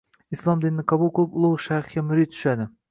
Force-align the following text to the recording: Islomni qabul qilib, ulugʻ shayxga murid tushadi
Islomni 0.35 0.85
qabul 0.93 1.13
qilib, 1.19 1.37
ulugʻ 1.43 1.63
shayxga 1.69 2.09
murid 2.11 2.37
tushadi 2.37 2.73